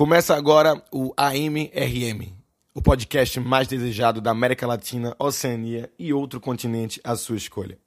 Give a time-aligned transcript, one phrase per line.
[0.00, 2.32] Começa agora o AMRM,
[2.74, 7.78] o podcast mais desejado da América Latina, Oceania e outro continente à sua escolha.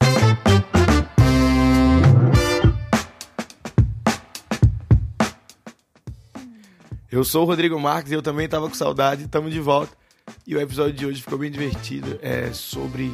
[7.12, 9.98] Eu sou o Rodrigo Marques e eu também estava com saudade, estamos de volta.
[10.46, 13.12] E o episódio de hoje ficou bem divertido, é sobre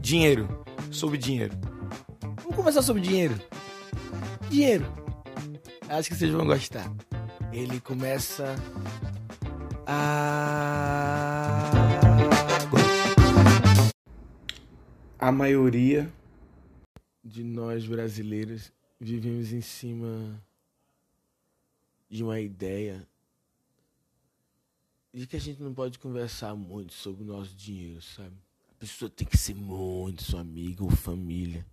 [0.00, 1.52] dinheiro, sobre dinheiro.
[2.44, 3.34] Vamos conversar sobre dinheiro.
[4.48, 4.86] Dinheiro.
[5.88, 6.88] Acho que vocês vão gostar.
[7.56, 8.54] Ele começa
[9.86, 11.70] a
[15.18, 16.12] a maioria
[17.24, 18.70] de nós brasileiros
[19.00, 20.38] vivemos em cima
[22.10, 23.08] de uma ideia
[25.14, 28.36] de que a gente não pode conversar muito sobre o nosso dinheiro, sabe?
[28.70, 31.66] A pessoa tem que ser muito sua amiga ou família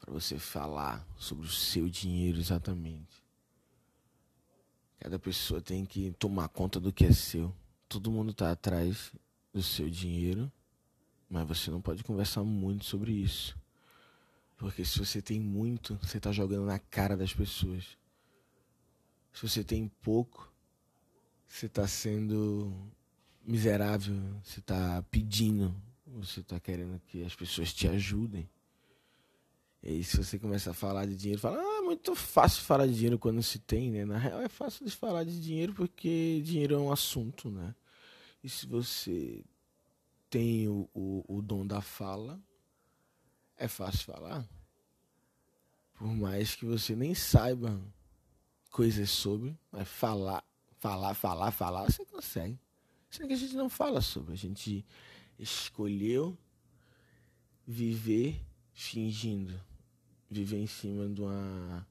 [0.00, 3.25] para você falar sobre o seu dinheiro exatamente.
[5.06, 7.54] Cada pessoa tem que tomar conta do que é seu.
[7.88, 9.12] Todo mundo está atrás
[9.54, 10.50] do seu dinheiro,
[11.30, 13.56] mas você não pode conversar muito sobre isso.
[14.56, 17.84] Porque se você tem muito, você está jogando na cara das pessoas.
[19.32, 20.52] Se você tem pouco,
[21.46, 22.76] você está sendo
[23.44, 25.72] miserável, você está pedindo,
[26.04, 28.50] você está querendo que as pessoas te ajudem.
[29.86, 32.88] E aí, se você começa a falar de dinheiro, fala, ah, é muito fácil falar
[32.88, 34.04] de dinheiro quando se tem, né?
[34.04, 37.72] Na real, é fácil de falar de dinheiro porque dinheiro é um assunto, né?
[38.42, 39.44] E se você
[40.28, 42.42] tem o, o, o dom da fala,
[43.56, 44.44] é fácil falar.
[45.94, 47.80] Por mais que você nem saiba
[48.72, 50.42] coisas sobre, mas falar
[50.78, 52.58] falar, falar, falar, você consegue.
[53.08, 54.32] Sendo que a gente não fala sobre.
[54.32, 54.84] A gente
[55.38, 56.36] escolheu
[57.64, 59.65] viver fingindo.
[60.30, 61.86] Viver em cima de uma,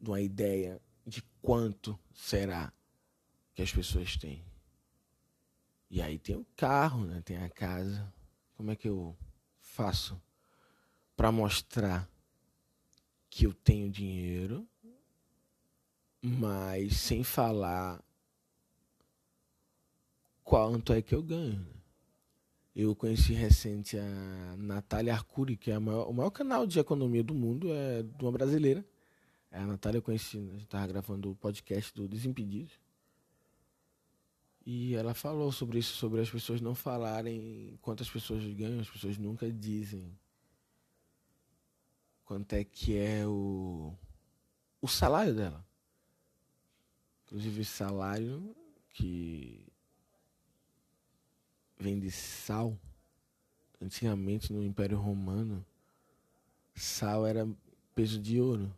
[0.00, 2.72] de uma ideia de quanto será
[3.54, 4.44] que as pessoas têm.
[5.90, 7.22] E aí tem o carro, né?
[7.24, 8.12] tem a casa.
[8.56, 9.16] Como é que eu
[9.60, 10.20] faço
[11.16, 12.08] para mostrar
[13.30, 14.66] que eu tenho dinheiro,
[16.22, 18.02] mas sem falar
[20.42, 21.60] quanto é que eu ganho.
[21.60, 21.75] Né?
[22.78, 27.34] Eu conheci recente a Natália Arcuri, que é maior, o maior canal de economia do
[27.34, 28.84] mundo, é de uma brasileira.
[29.50, 32.78] A Natália eu conheci, a gente estava gravando o podcast do Desimpedidos.
[34.66, 39.16] E ela falou sobre isso, sobre as pessoas não falarem quantas pessoas ganham, as pessoas
[39.16, 40.14] nunca dizem
[42.26, 43.94] quanto é que é o,
[44.82, 45.66] o salário dela.
[47.24, 48.54] Inclusive, salário
[48.90, 49.64] que
[51.78, 52.78] vem de sal.
[53.80, 55.64] Antigamente no Império Romano,
[56.74, 57.46] sal era
[57.94, 58.74] peso de ouro.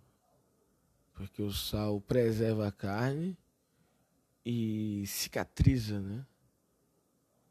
[1.15, 3.37] Porque o sal preserva a carne
[4.45, 6.25] e cicatriza, né?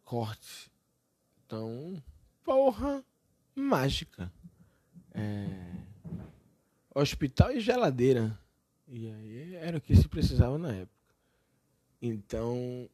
[0.03, 0.71] Corte.
[1.45, 2.01] Então,
[2.43, 3.03] porra,
[3.55, 4.31] mágica.
[5.13, 5.47] É...
[6.93, 8.39] Hospital e geladeira.
[8.87, 11.15] E aí era o que se precisava na época.
[12.01, 12.89] Então,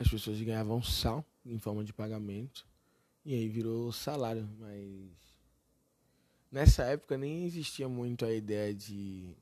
[0.00, 2.66] as pessoas ganhavam sal em forma de pagamento
[3.22, 5.10] e aí virou salário, mas
[6.50, 9.36] nessa época nem existia muito a ideia de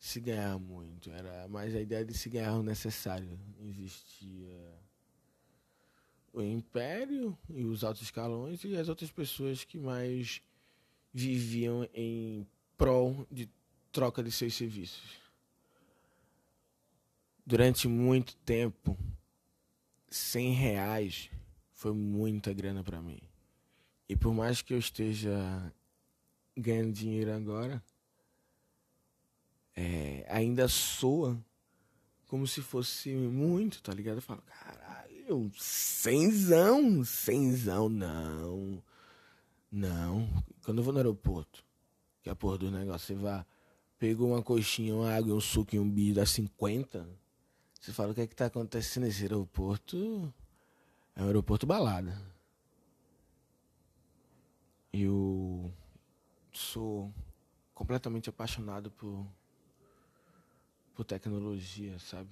[0.00, 3.38] se ganhar muito, era mais a ideia de se ganhar o necessário.
[3.60, 4.74] Existia
[6.32, 10.42] o império e os altos escalões e as outras pessoas que mais
[11.14, 12.44] viviam em
[12.76, 13.48] prol de
[13.92, 15.22] troca de seus serviços.
[17.46, 18.98] Durante muito tempo,
[20.12, 21.30] 100 reais
[21.72, 23.20] foi muita grana para mim.
[24.08, 25.72] E por mais que eu esteja
[26.56, 27.82] ganhando dinheiro agora,
[29.74, 31.42] é, ainda soa
[32.26, 34.16] como se fosse muito, tá ligado?
[34.16, 38.82] Eu falo, caralho, cenzão, cenzão, não.
[39.70, 40.28] Não.
[40.64, 41.64] Quando eu vou no aeroporto,
[42.22, 43.44] que é a porra do negócio, você vai,
[43.98, 47.08] pegou uma coxinha, uma água, um suco e um bis dá 50,
[47.82, 50.32] você fala o que é que está acontecendo nesse aeroporto?
[51.16, 52.16] É um aeroporto balada.
[54.92, 55.74] Eu
[56.52, 57.12] sou
[57.74, 59.26] completamente apaixonado por,
[60.94, 62.30] por tecnologia, sabe?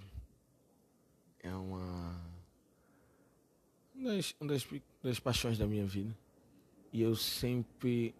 [1.40, 2.16] É uma,
[3.96, 4.68] das, uma das,
[5.02, 6.16] das paixões da minha vida.
[6.92, 8.14] E eu sempre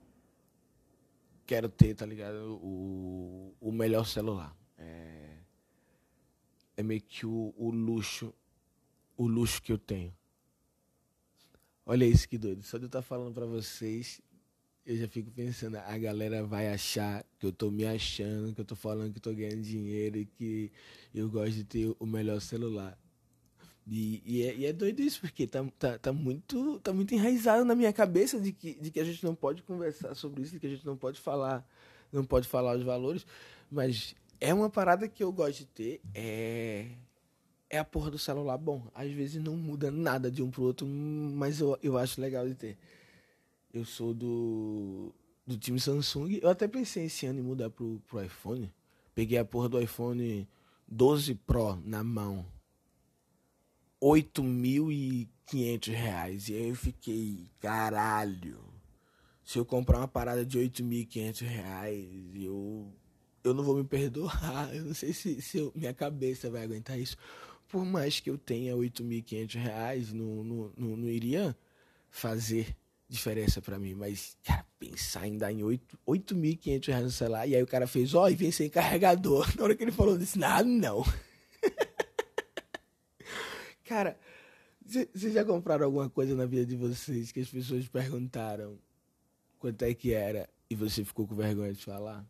[1.47, 2.59] quero ter, tá ligado?
[2.61, 4.53] O, o melhor celular.
[4.77, 5.40] É,
[6.81, 8.35] é meio que o, o luxo,
[9.17, 10.13] o luxo que eu tenho.
[11.87, 12.63] Olha isso que doido.
[12.63, 14.21] Só de eu estar falando para vocês,
[14.85, 18.65] eu já fico pensando, a galera vai achar que eu tô me achando, que eu
[18.65, 20.73] tô falando que tô ganhando dinheiro e que
[21.15, 22.99] eu gosto de ter o melhor celular.
[23.87, 27.65] E, e, é, e é doido isso, porque tá, tá, tá, muito, tá muito enraizado
[27.65, 30.61] na minha cabeça de que, de que a gente não pode conversar sobre isso, de
[30.61, 31.67] que a gente não pode falar,
[32.13, 33.27] não pode falar os valores.
[33.71, 36.87] Mas é uma parada que eu gosto de ter, é,
[37.69, 38.87] é a porra do celular bom.
[38.95, 42.55] Às vezes não muda nada de um pro outro, mas eu, eu acho legal de
[42.55, 42.79] ter.
[43.73, 45.15] Eu sou do,
[45.47, 46.41] do time Samsung.
[46.43, 48.73] Eu até pensei esse ano em mudar pro, pro iPhone.
[49.15, 50.49] Peguei a porra do iPhone
[50.89, 52.45] 12 Pro na mão.
[54.03, 56.49] 8.500 reais.
[56.49, 58.59] E aí eu fiquei, caralho.
[59.45, 62.93] Se eu comprar uma parada de 8.500 reais, eu,
[63.43, 64.71] eu não vou me perdoar.
[64.75, 67.17] Eu não sei se, se eu, minha cabeça vai aguentar isso.
[67.69, 71.57] Por mais que eu tenha 8.500 reais, não, não, não, não iria
[72.11, 72.77] fazer
[73.09, 73.95] diferença para mim.
[73.95, 75.61] Mas, cara, pensar em dar em
[76.07, 77.47] 8.500 reais no celular.
[77.47, 79.49] E aí o cara fez, ó, oh, e vem sem carregador.
[79.57, 81.05] Na hora que ele falou, eu disse, nada, não.
[83.85, 84.19] cara,
[84.85, 88.79] vocês já compraram alguma coisa na vida de vocês que as pessoas perguntaram
[89.61, 92.27] quanto é que era e você ficou com vergonha de falar?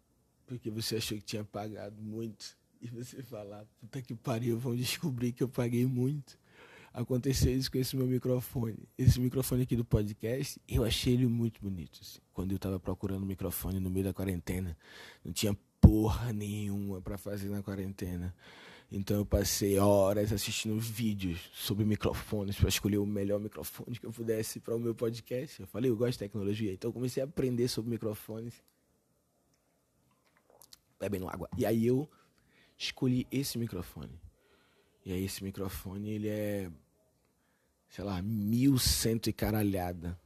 [0.55, 2.59] Porque você achou que tinha pagado muito.
[2.81, 6.39] E você falar, puta que pariu, vão descobrir que eu paguei muito
[6.93, 8.89] aconteceu isso com esse meu microfone.
[8.99, 12.01] Esse microfone aqui do podcast, eu achei ele muito bonito.
[12.03, 12.19] Assim.
[12.33, 14.77] Quando eu tava procurando microfone no meio da quarentena,
[15.25, 18.35] não tinha porra nenhuma para fazer na quarentena.
[18.93, 24.13] Então eu passei horas assistindo vídeos sobre microfones para escolher o melhor microfone que eu
[24.13, 25.61] pudesse para o meu podcast.
[25.61, 28.55] Eu falei, eu gosto de tecnologia, então eu comecei a aprender sobre microfones.
[31.01, 31.49] Bebendo água.
[31.57, 32.09] E aí eu
[32.77, 34.21] escolhi esse microfone.
[35.05, 36.71] E aí esse microfone, ele é,
[37.89, 40.19] sei lá, mil cento e caralhada.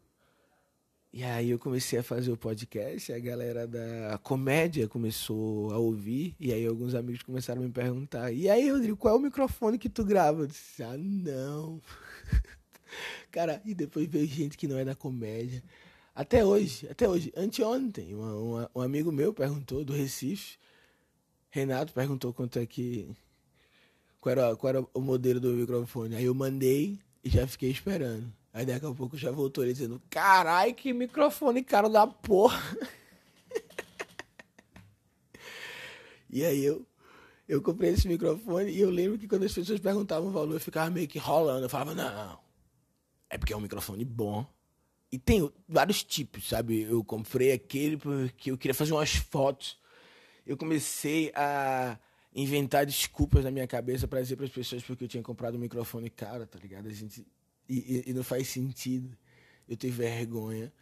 [1.16, 6.34] E aí eu comecei a fazer o podcast, a galera da comédia começou a ouvir,
[6.40, 9.78] e aí alguns amigos começaram a me perguntar, e aí, Rodrigo, qual é o microfone
[9.78, 10.42] que tu grava?
[10.42, 11.80] Eu disse, ah, não.
[13.30, 15.62] Cara, e depois veio gente que não é da comédia.
[16.12, 20.58] Até hoje, até hoje, anteontem, uma, uma, um amigo meu perguntou do Recife,
[21.54, 23.08] Renato perguntou quanto é que
[24.20, 26.16] qual era, qual era o modelo do microfone.
[26.16, 28.26] Aí eu mandei e já fiquei esperando.
[28.52, 32.58] Aí daqui a pouco já voltou ele dizendo: Carai, que microfone caro da porra.
[36.28, 36.84] e aí eu,
[37.48, 40.60] eu comprei esse microfone e eu lembro que quando as pessoas perguntavam o valor, eu
[40.60, 41.66] ficava meio que rolando.
[41.66, 42.36] Eu falava: Não,
[43.30, 44.44] é porque é um microfone bom.
[45.12, 46.82] E tem vários tipos, sabe?
[46.82, 49.78] Eu comprei aquele porque eu queria fazer umas fotos.
[50.46, 51.98] Eu comecei a
[52.34, 55.60] inventar desculpas na minha cabeça para dizer para as pessoas porque eu tinha comprado um
[55.60, 56.88] microfone caro, tá ligado?
[56.88, 57.26] A gente
[57.68, 59.16] e, e, e não faz sentido
[59.68, 60.72] eu ter vergonha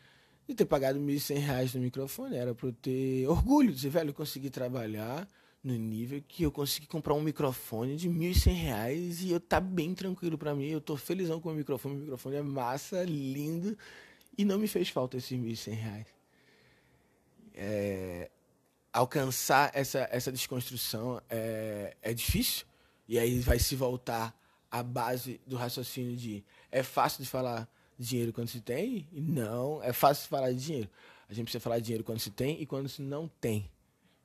[0.47, 2.37] de ter pagado R$ 1.100 no microfone.
[2.37, 5.29] Era para eu ter orgulho de dizer, velho, eu consegui trabalhar
[5.63, 9.95] no nível que eu consegui comprar um microfone de R$ 1.100 e eu tá bem
[9.95, 10.69] tranquilo para mim.
[10.69, 11.97] Eu tô felizão com o microfone.
[11.97, 13.77] O microfone é massa, lindo
[14.37, 16.07] e não me fez falta esses R$ 1.100.
[17.55, 18.31] É,
[18.93, 22.67] alcançar essa, essa desconstrução é, é difícil.
[23.09, 24.37] E aí vai se voltar
[24.71, 27.69] à base do raciocínio de é fácil de falar
[27.99, 29.09] dinheiro quando se tem?
[29.13, 30.91] Não, é fácil de falar de dinheiro.
[31.29, 33.71] A gente precisa falar de dinheiro quando se tem e quando se não tem.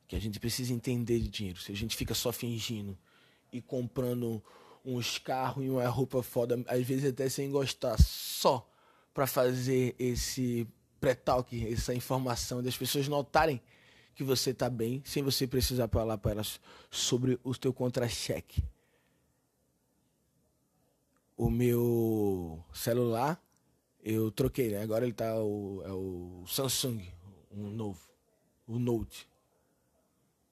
[0.06, 1.58] Que a gente precisa entender de dinheiro.
[1.58, 2.96] Se a gente fica só fingindo
[3.52, 4.42] e comprando
[4.84, 8.68] uns carros e uma roupa foda, às vezes até sem gostar, só
[9.12, 10.66] para fazer esse
[11.00, 13.60] pré-talk, essa informação das pessoas notarem
[14.18, 16.60] que você está bem, sem você precisar falar para elas
[16.90, 18.64] sobre o teu contra-cheque.
[21.36, 23.40] O meu celular,
[24.02, 24.82] eu troquei, né?
[24.82, 27.00] Agora ele tá o, é o Samsung,
[27.52, 28.00] um novo,
[28.66, 29.28] o Note.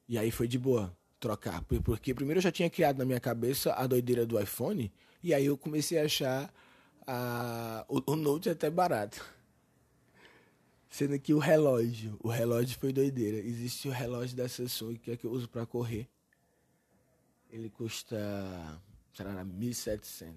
[0.09, 3.73] E aí foi de boa trocar, porque primeiro eu já tinha criado na minha cabeça
[3.73, 4.93] a doideira do iPhone,
[5.25, 6.55] e aí eu comecei a achar
[7.05, 9.25] a, o, o Note até barato.
[10.89, 13.39] Sendo que o relógio, o relógio foi doideira.
[13.39, 16.09] Existe o relógio da Samsung que é que eu uso para correr.
[17.51, 18.17] Ele custa,
[19.13, 20.37] será, 1.700.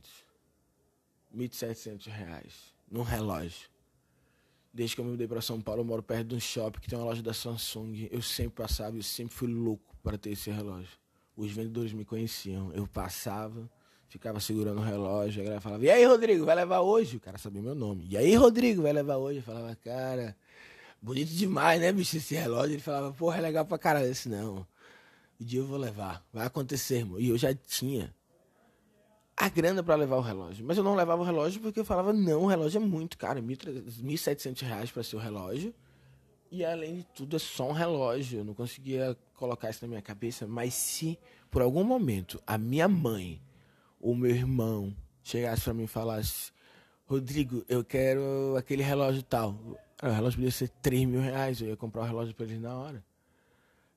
[1.36, 3.70] 1.700 reais num relógio.
[4.74, 6.88] Desde que eu me mudei para São Paulo, eu moro perto de um shopping que
[6.88, 8.08] tem uma loja da Samsung.
[8.12, 10.98] Eu sempre passava, eu sempre fui louco para ter esse relógio.
[11.36, 12.72] Os vendedores me conheciam.
[12.74, 13.70] Eu passava,
[14.10, 17.18] ficava segurando o relógio, a galera falava, e aí, Rodrigo, vai levar hoje?
[17.18, 18.08] O cara sabia meu nome.
[18.10, 19.38] E aí, Rodrigo, vai levar hoje?
[19.38, 20.36] Eu falava, cara,
[21.02, 22.74] bonito demais, né, bicho, esse relógio.
[22.74, 24.08] Ele falava, porra, é legal pra caralho.
[24.08, 24.66] Eu disse, não,
[25.40, 27.20] o dia eu vou levar, vai acontecer, irmão.
[27.20, 28.14] E eu já tinha
[29.38, 30.66] a grana para levar o relógio.
[30.66, 33.40] Mas eu não levava o relógio porque eu falava, não, o relógio é muito caro,
[33.40, 35.74] R$ 1.700 para ser o relógio.
[36.52, 38.40] E além de tudo, é só um relógio.
[38.40, 40.48] Eu não conseguia colocar isso na minha cabeça.
[40.48, 41.18] Mas se
[41.52, 43.40] por algum momento a minha mãe
[44.00, 46.52] ou meu irmão chegasse para mim e falasse:
[47.06, 49.52] Rodrigo, eu quero aquele relógio tal.
[50.02, 51.62] O relógio podia ser 3 mil reais.
[51.62, 53.04] Eu ia comprar o relógio para eles na hora.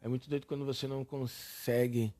[0.00, 2.12] É muito doido quando você não consegue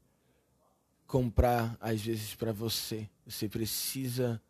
[1.06, 3.08] comprar, às vezes, para você.
[3.26, 4.40] Você precisa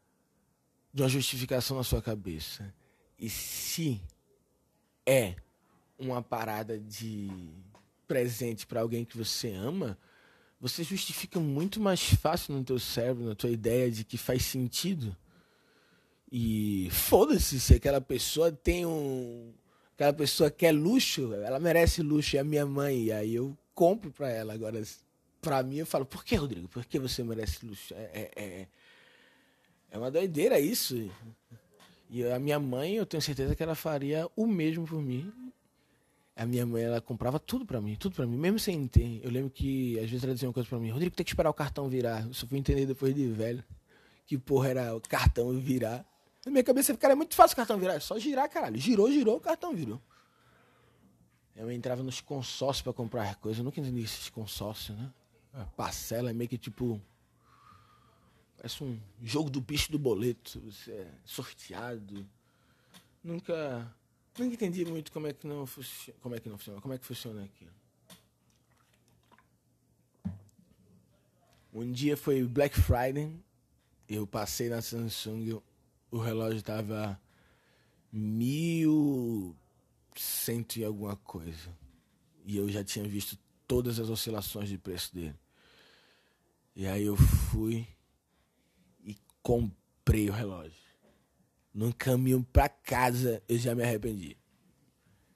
[0.93, 2.75] de uma justificação na sua cabeça.
[3.19, 4.03] E se
[5.07, 5.37] é
[5.99, 7.31] uma parada de
[8.07, 9.99] presente para alguém que você ama,
[10.63, 15.15] você justifica muito mais fácil no teu cérebro, na tua ideia de que faz sentido.
[16.31, 19.53] E foda-se se aquela pessoa tem um.
[19.95, 23.07] Aquela pessoa quer luxo, ela merece luxo, é a minha mãe.
[23.07, 24.55] E aí eu compro pra ela.
[24.55, 24.81] Agora,
[25.41, 26.69] pra mim, eu falo, por que, Rodrigo?
[26.69, 27.93] Por que você merece luxo?
[27.95, 28.67] É, é, é,
[29.91, 31.11] é uma doideira isso.
[32.09, 35.33] E a minha mãe, eu tenho certeza que ela faria o mesmo por mim.
[36.35, 39.21] A minha mãe, ela comprava tudo pra mim, tudo pra mim, mesmo sem ter.
[39.23, 41.51] Eu lembro que às vezes ela dizia uma coisa pra mim, Rodrigo, tem que esperar
[41.51, 42.27] o cartão virar.
[42.27, 43.63] Eu só fui entender depois de velho
[44.27, 46.05] que porra era o cartão virar.
[46.45, 48.79] Na minha cabeça, cara, é muito fácil o cartão virar, é só girar, caralho.
[48.79, 50.01] Girou, girou, o cartão virou.
[51.55, 55.11] Eu entrava nos consórcios pra comprar coisas, eu nunca entendi esses consórcios, né?
[55.53, 56.99] A parcela é meio que tipo
[58.63, 60.61] Parece um jogo do bicho do boleto.
[60.61, 62.25] Você é sorteado.
[63.23, 63.93] Nunca.
[64.39, 66.19] Nunca entendi muito como é que não funciona.
[66.21, 66.81] Como é que não funciona?
[66.81, 67.69] Como é que funciona aqui?
[71.73, 73.39] Um dia foi Black Friday.
[74.09, 75.61] Eu passei na Samsung.
[76.11, 77.21] O relógio estava
[78.13, 79.57] mil
[80.15, 81.75] cento e alguma coisa.
[82.45, 85.37] E eu já tinha visto todas as oscilações de preço dele.
[86.75, 87.87] E aí eu fui
[89.43, 90.92] comprei o relógio.
[91.75, 94.37] No caminho para casa, eu já me arrependi.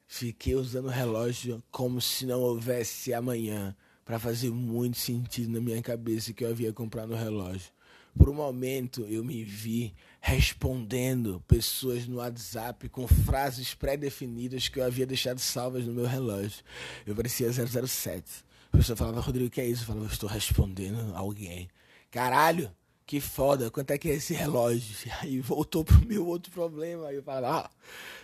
[0.06, 3.74] Fiquei usando o relógio como se não houvesse amanhã,
[4.04, 7.72] para fazer muito sentido na minha cabeça que eu havia comprado o relógio.
[8.16, 14.84] Por um momento, eu me vi respondendo pessoas no WhatsApp com frases pré-definidas que eu
[14.84, 16.62] havia deixado salvas no meu relógio.
[17.04, 18.44] Eu parecia 007.
[18.72, 19.82] A pessoa falava, Rodrigo, o que é isso?
[19.82, 21.68] Eu falava, eu estou respondendo alguém.
[22.10, 22.70] Caralho!
[23.06, 24.96] Que foda, quanto é que é esse relógio?
[25.22, 27.06] Aí voltou pro meu outro problema.
[27.06, 27.70] Aí eu falei, ah,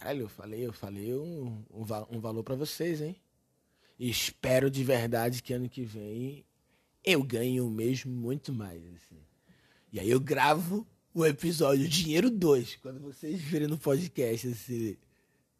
[0.00, 3.16] Caralho, eu falei, eu falei um, um, um valor para vocês, hein?
[3.98, 6.42] Espero de verdade que ano que vem
[7.04, 8.82] eu ganhe o mesmo muito mais.
[8.82, 9.20] Assim.
[9.92, 12.76] E aí eu gravo o episódio Dinheiro 2.
[12.76, 14.96] Quando vocês verem no podcast assim,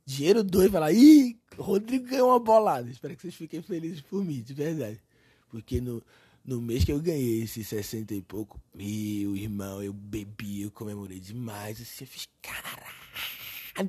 [0.07, 2.89] Dinheiro 2, vai lá, ih, Rodrigo ganhou uma bolada.
[2.89, 5.03] Espero que vocês fiquem felizes por mim, de verdade.
[5.51, 6.03] Porque no,
[6.43, 11.21] no mês que eu ganhei esses 60 e pouco mil, irmão, eu bebi, eu comemorei
[11.21, 11.79] demais.
[11.79, 13.00] Assim, eu fiz, caralho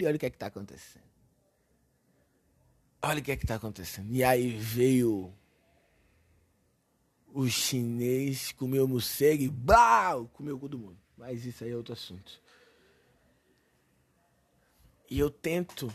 [0.06, 1.04] olha o que é que está acontecendo.
[3.02, 4.14] Olha o que é que está acontecendo.
[4.14, 5.34] E aí veio
[7.34, 10.98] o chinês comeu morcego e blau, comeu todo mundo.
[11.18, 12.42] Mas isso aí é outro assunto.
[15.10, 15.94] E eu tento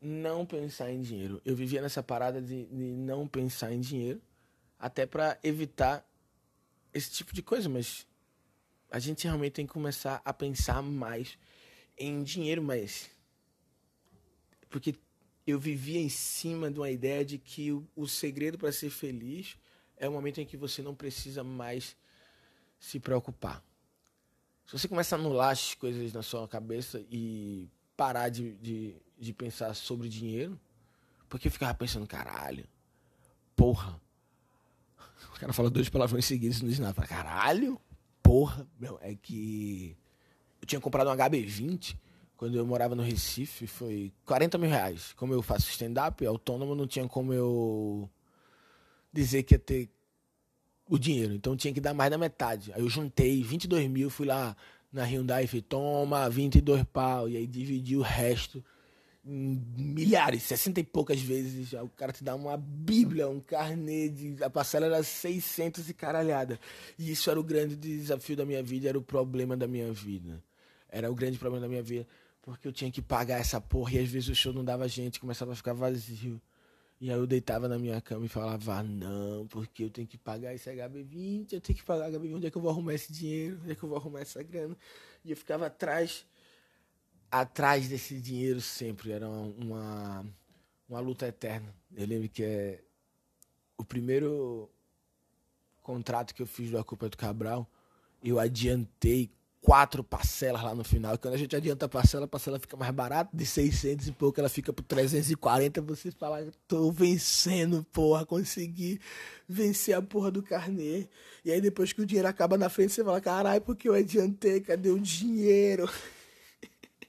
[0.00, 1.40] não pensar em dinheiro.
[1.44, 4.20] Eu vivia nessa parada de, de não pensar em dinheiro,
[4.78, 6.06] até para evitar
[6.92, 8.06] esse tipo de coisa, mas
[8.90, 11.38] a gente realmente tem que começar a pensar mais
[12.00, 13.10] em dinheiro, mas
[14.70, 14.94] porque
[15.46, 19.56] eu vivia em cima de uma ideia de que o, o segredo para ser feliz
[19.96, 21.94] é o momento em que você não precisa mais
[22.78, 23.62] se preocupar.
[24.66, 29.32] Se você começa a anular as coisas na sua cabeça e parar de, de, de
[29.34, 30.58] pensar sobre dinheiro,
[31.28, 32.66] porque eu ficava pensando, caralho,
[33.54, 34.00] porra.
[35.34, 37.06] O cara fala dois palavrões seguidos e não diz nada.
[37.06, 37.80] Caralho,
[38.22, 38.66] porra.
[38.78, 39.96] Meu, é que
[40.60, 41.96] eu tinha comprado um HB20
[42.36, 45.12] quando eu morava no Recife, foi 40 mil reais.
[45.12, 48.08] Como eu faço stand-up, autônomo, não tinha como eu
[49.12, 49.90] dizer que ia ter
[50.88, 51.34] o dinheiro.
[51.34, 52.72] Então tinha que dar mais da metade.
[52.72, 54.56] Aí eu juntei 22 mil, fui lá
[54.90, 57.28] na Hyundai e falei, toma, 22 pau.
[57.28, 58.64] E aí dividi o resto
[59.22, 61.72] milhares, 60 e poucas vezes.
[61.74, 66.58] O cara te dá uma bíblia, um carnê, de, a parcela era 600 e caralhada.
[66.98, 70.42] E isso era o grande desafio da minha vida, era o problema da minha vida.
[70.90, 72.06] Era o grande problema da minha vida.
[72.42, 75.20] Porque eu tinha que pagar essa porra e às vezes o show não dava gente,
[75.20, 76.40] começava a ficar vazio.
[77.00, 80.18] E aí eu deitava na minha cama e falava, ah, não, porque eu tenho que
[80.18, 83.10] pagar esse HB20, eu tenho que pagar HB20, onde é que eu vou arrumar esse
[83.10, 83.58] dinheiro?
[83.62, 84.76] Onde é que eu vou arrumar essa grana?
[85.24, 86.26] E eu ficava atrás,
[87.30, 89.12] atrás desse dinheiro sempre.
[89.12, 90.26] Era uma,
[90.88, 91.74] uma luta eterna.
[91.96, 92.82] Eu lembro que é
[93.78, 94.70] o primeiro
[95.82, 97.66] contrato que eu fiz do A Culpa do Cabral,
[98.22, 99.30] eu adiantei
[99.60, 101.16] quatro parcelas lá no final.
[101.18, 104.40] Quando a gente adianta a parcela, a parcela fica mais barata, de 600 e pouco,
[104.40, 105.82] ela fica por 340.
[105.82, 108.98] Você fala, tô vencendo, porra, consegui
[109.48, 111.08] vencer a porra do carnê.
[111.44, 114.60] E aí depois que o dinheiro acaba na frente, você fala, caralho, porque eu adiantei,
[114.60, 115.88] cadê o dinheiro?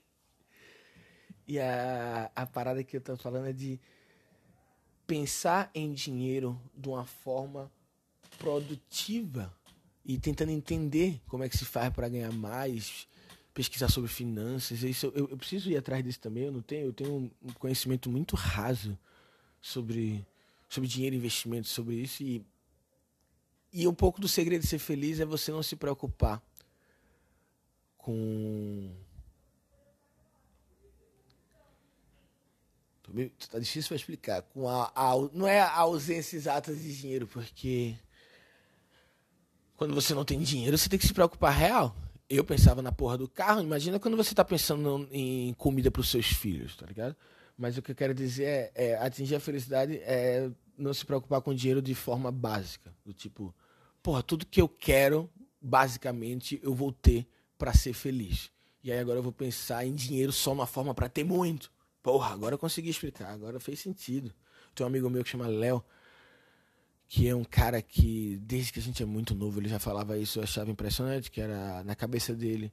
[1.48, 3.80] e a, a parada que eu tô falando é de
[5.08, 7.72] pensar em dinheiro de uma forma
[8.38, 9.54] produtiva
[10.06, 13.08] e tentando entender como é que se faz para ganhar mais,
[13.54, 14.84] pesquisar sobre finanças.
[14.84, 16.46] Isso, eu, eu, preciso ir atrás disso também.
[16.46, 18.98] Eu não tenho, eu tenho um conhecimento muito raso
[19.62, 20.26] sobre,
[20.68, 22.24] sobre dinheiro, investimento, sobre isso.
[22.24, 22.44] E,
[23.72, 26.42] e um pouco do segredo de ser feliz é você não se preocupar
[27.98, 28.92] com.
[33.50, 34.42] Tá difícil para explicar.
[34.42, 37.96] Com a, a, não é a ausência exata de dinheiro, porque
[39.82, 41.96] quando você não tem dinheiro, você tem que se preocupar real.
[42.30, 46.12] Eu pensava na porra do carro, imagina quando você tá pensando em comida para os
[46.12, 47.16] seus filhos, tá ligado?
[47.58, 51.42] Mas o que eu quero dizer é, é, atingir a felicidade é não se preocupar
[51.42, 52.94] com dinheiro de forma básica.
[53.04, 53.56] Do tipo,
[54.04, 55.28] porra, tudo que eu quero,
[55.60, 58.52] basicamente, eu vou ter para ser feliz.
[58.84, 61.72] E aí agora eu vou pensar em dinheiro só uma forma para ter muito.
[62.04, 64.32] Porra, agora eu consegui explicar, agora fez sentido.
[64.76, 65.84] Tem um amigo meu que chama Léo,
[67.14, 70.18] que é um cara que, desde que a gente é muito novo, ele já falava
[70.18, 72.72] isso, eu achava impressionante, que era na cabeça dele.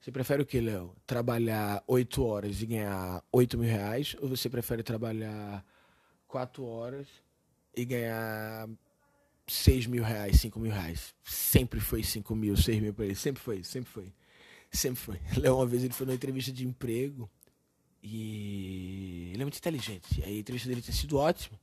[0.00, 0.94] Você prefere o que, Léo?
[1.04, 4.14] Trabalhar oito horas e ganhar oito mil reais?
[4.20, 5.66] Ou você prefere trabalhar
[6.28, 7.08] quatro horas
[7.76, 8.68] e ganhar
[9.48, 11.12] seis mil reais, cinco mil reais?
[11.24, 13.16] Sempre foi cinco mil, seis mil para ele.
[13.16, 14.12] Sempre foi, sempre foi.
[14.70, 15.20] Sempre foi.
[15.42, 17.28] Léo, uma vez ele foi numa entrevista de emprego
[18.00, 20.22] e ele é muito inteligente.
[20.22, 21.58] Aí a entrevista dele tinha sido ótima.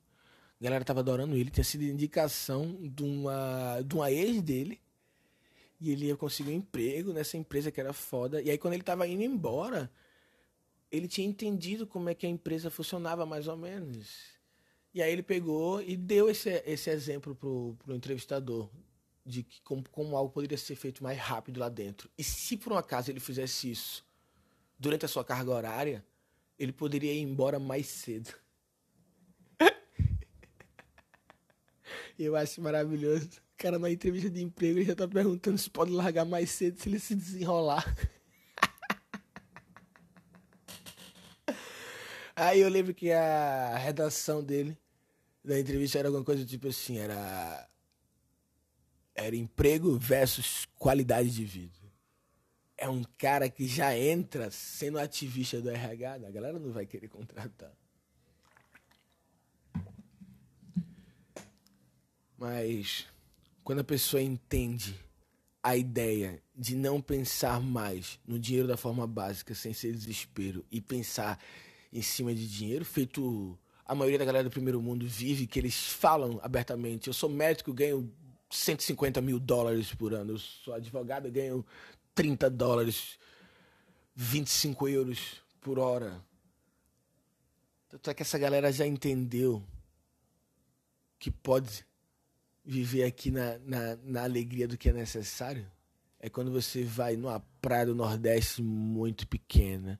[0.63, 4.79] A galera tava adorando ele, tinha sido indicação de uma, de uma ex dele.
[5.77, 8.41] E ele ia conseguir um emprego nessa empresa que era foda.
[8.41, 9.91] E aí quando ele tava indo embora,
[10.89, 14.07] ele tinha entendido como é que a empresa funcionava mais ou menos.
[14.93, 18.69] E aí ele pegou e deu esse, esse exemplo pro, pro entrevistador
[19.25, 22.09] de que como, como algo poderia ser feito mais rápido lá dentro.
[22.17, 24.05] E se por um acaso ele fizesse isso
[24.79, 26.05] durante a sua carga horária,
[26.57, 28.33] ele poderia ir embora mais cedo.
[32.17, 33.27] Eu acho maravilhoso.
[33.27, 36.79] O cara, na entrevista de emprego, ele já tá perguntando se pode largar mais cedo
[36.79, 37.83] se ele se desenrolar.
[42.35, 44.77] Aí eu lembro que a redação dele,
[45.43, 47.69] da entrevista, era alguma coisa tipo assim, era.
[49.15, 51.77] Era emprego versus qualidade de vida.
[52.75, 57.07] É um cara que já entra sendo ativista do RH, a galera não vai querer
[57.07, 57.71] contratar.
[62.43, 63.05] Mas
[63.63, 64.99] quando a pessoa entende
[65.63, 70.81] a ideia de não pensar mais no dinheiro da forma básica, sem ser desespero, e
[70.81, 71.39] pensar
[71.89, 75.73] em cima de dinheiro, feito a maioria da galera do primeiro mundo vive, que eles
[75.93, 77.07] falam abertamente.
[77.07, 78.13] Eu sou médico, ganho
[78.49, 80.33] 150 mil dólares por ano.
[80.33, 81.65] Eu sou advogado, ganho
[82.13, 83.17] 30 dólares,
[84.15, 86.21] 25 euros por hora.
[87.87, 89.63] Tanto é que essa galera já entendeu
[91.17, 91.85] que pode
[92.65, 95.65] viver aqui na, na, na alegria do que é necessário.
[96.19, 99.99] É quando você vai numa praia do Nordeste muito pequena.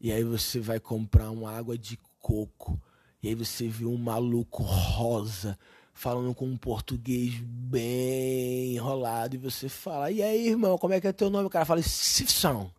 [0.00, 2.80] E aí você vai comprar uma água de coco.
[3.22, 5.58] E aí você vê um maluco rosa
[5.94, 9.34] falando com um português bem enrolado.
[9.34, 11.46] E você fala, e aí, irmão, como é que é teu nome?
[11.46, 12.70] O cara fala, Stevenson.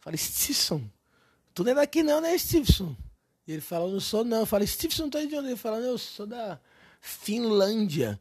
[0.00, 0.82] Fala, Stevenson.
[1.54, 2.96] Tu não é daqui não, né, Stevenson?
[3.46, 4.40] E ele fala, não sou não.
[4.40, 5.48] Eu falo, Stevenson, tá de onde?
[5.48, 6.58] Ele fala, eu sou da
[7.00, 8.20] Finlândia.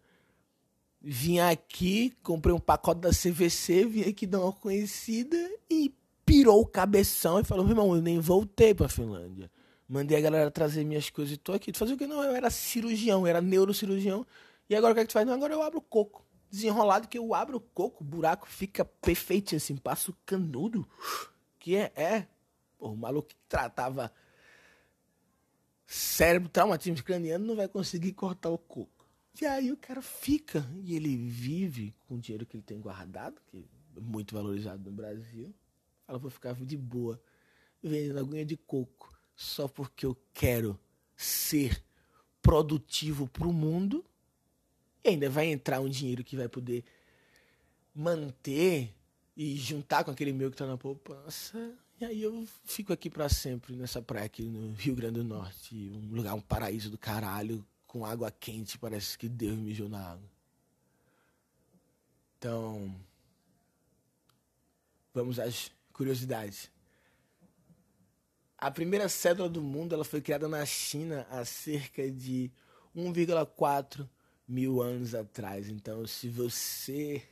[1.07, 5.37] Vim aqui, comprei um pacote da CVC, vim aqui dar uma conhecida
[5.69, 5.93] e
[6.25, 9.51] pirou o cabeção e falou, meu irmão, eu nem voltei pra Finlândia.
[9.87, 11.71] Mandei a galera trazer minhas coisas e tô aqui.
[11.71, 12.07] Tu fazia o que?
[12.07, 14.25] Não, eu era cirurgião, eu era neurocirurgião.
[14.67, 15.27] E agora o que, é que tu faz?
[15.27, 16.25] Não, agora eu abro o coco.
[16.49, 20.87] Desenrolado que eu abro o coco, o buraco fica perfeito assim, passo canudo.
[21.59, 22.27] Que é, é.
[22.79, 24.11] Pô, o maluco que tratava
[25.85, 28.94] cérebro, traumatismo craniano, não vai conseguir cortar o coco.
[29.39, 33.41] E aí o cara fica e ele vive com o dinheiro que ele tem guardado,
[33.47, 35.53] que é muito valorizado no Brasil.
[36.05, 37.21] Fala, vou ficar de boa,
[37.81, 40.79] vendendo aguinha de coco, só porque eu quero
[41.15, 41.83] ser
[42.41, 44.05] produtivo para o mundo.
[45.03, 46.83] E ainda vai entrar um dinheiro que vai poder
[47.93, 48.93] manter
[49.35, 53.29] e juntar com aquele meu que está na poupança e aí eu fico aqui para
[53.29, 57.65] sempre nessa praia aqui no Rio Grande do Norte, um lugar, um paraíso do caralho,
[57.95, 60.29] com água quente, parece que Deus mijou na água.
[62.37, 62.93] Então,
[65.13, 66.69] vamos às curiosidades.
[68.57, 72.51] A primeira cédula do mundo ela foi criada na China há cerca de
[72.93, 74.05] 1,4
[74.45, 75.69] mil anos atrás.
[75.69, 77.25] Então, se você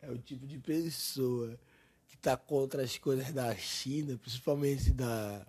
[0.00, 1.58] é o tipo de pessoa
[2.06, 5.44] que está contra as coisas da China, principalmente da,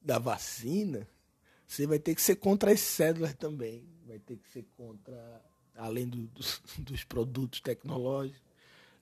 [0.00, 1.08] da vacina,
[1.74, 3.84] você vai ter que ser contra as cédulas também.
[4.06, 5.42] Vai ter que ser contra,
[5.74, 8.42] além do, dos, dos produtos tecnológicos.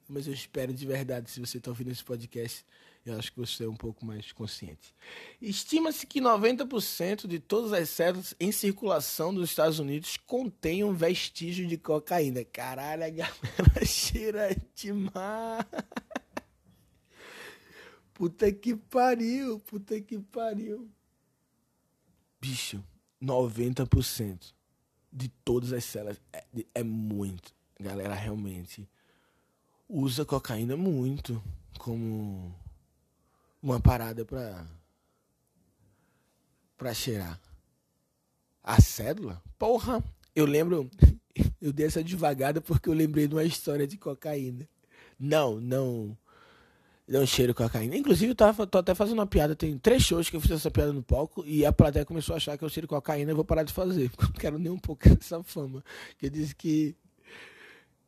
[0.08, 2.64] Mas eu espero de verdade, se você está ouvindo esse podcast,
[3.04, 4.94] eu acho que você é um pouco mais consciente.
[5.40, 11.66] Estima-se que 90% de todas as células em circulação dos Estados Unidos contêm um vestígio
[11.66, 12.44] de cocaína.
[12.44, 15.66] Caralho, a galera cheira demais.
[18.12, 20.90] Puta que pariu, puta que pariu.
[22.42, 22.82] Bicho,
[23.22, 24.52] 90%
[25.12, 27.54] de todas as células é, é muito.
[27.78, 28.88] A galera realmente
[29.88, 31.40] usa cocaína muito
[31.78, 32.52] como
[33.62, 34.66] uma parada pra,
[36.76, 37.40] pra cheirar.
[38.60, 39.40] A cédula?
[39.56, 40.02] Porra!
[40.34, 40.90] Eu lembro.
[41.60, 44.68] Eu dei essa devagada porque eu lembrei de uma história de cocaína.
[45.18, 46.18] Não, não
[47.12, 47.94] deu um cheiro cocaína.
[47.94, 49.54] Inclusive, eu tava, tô até fazendo uma piada.
[49.54, 52.36] Tem três shows que eu fiz essa piada no palco e a plateia começou a
[52.38, 54.08] achar que eu cheiro cocaína e eu vou parar de fazer.
[54.16, 55.84] Porque eu não quero nem um pouco dessa fama.
[56.18, 56.96] Que eu disse que,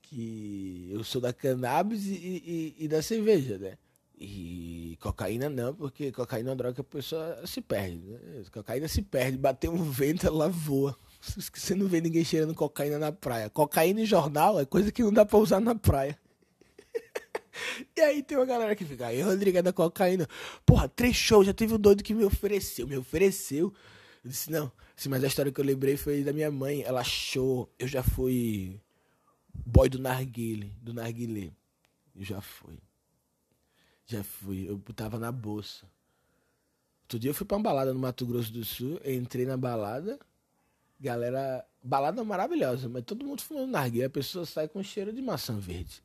[0.02, 3.76] que eu sou da cannabis e, e, e, da cerveja, né?
[4.18, 7.98] E cocaína não, porque cocaína é uma droga que a pessoa se perde.
[7.98, 8.18] Né?
[8.50, 10.96] Cocaína se perde, bateu um vento, ela voa.
[11.20, 13.50] Você não vê ninguém cheirando cocaína na praia.
[13.50, 16.18] Cocaína em jornal é coisa que não dá pra usar na praia.
[17.96, 20.28] E aí tem uma galera que fica, aí Rodrigo é da cocaína.
[20.66, 23.72] Porra, três shows, já teve um doido que me ofereceu, me ofereceu.
[24.24, 26.82] Eu disse, não, assim, mas a história que eu lembrei foi da minha mãe.
[26.82, 28.80] Ela achou, eu já fui
[29.66, 31.52] boy do narguile, do narguilé.
[32.14, 32.78] Eu já fui.
[34.06, 35.86] Já fui, eu tava na bolsa.
[37.04, 40.18] Outro dia eu fui pra uma balada no Mato Grosso do Sul, entrei na balada,
[40.98, 45.58] galera, balada maravilhosa, mas todo mundo fumando narguilé, a pessoa sai com cheiro de maçã
[45.58, 46.02] verde.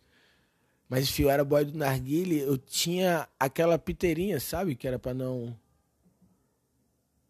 [0.89, 4.75] Mas se eu era boy do narguile, eu tinha aquela piteirinha, sabe?
[4.75, 5.55] Que era para não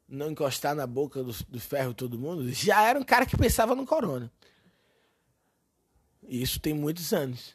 [0.08, 2.50] não encostar na boca do, do, ferro todo mundo.
[2.52, 4.32] Já era um cara que pensava no corona.
[6.24, 7.54] Isso tem muitos anos.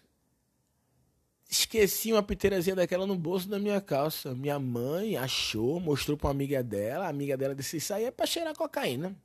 [1.48, 4.34] Esqueci uma piteirazinha daquela no bolso da minha calça.
[4.34, 7.06] Minha mãe achou, mostrou pra uma amiga dela.
[7.06, 9.16] A amiga dela disse: Isso aí é pra cheirar cocaína.